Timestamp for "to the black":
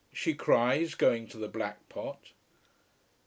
1.27-1.87